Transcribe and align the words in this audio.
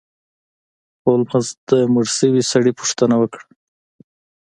هولمز 1.03 1.47
د 1.69 1.69
مړ 1.93 2.05
شوي 2.17 2.43
سړي 2.51 2.71
پوښتنه 2.79 3.15
وکړه. 3.21 3.45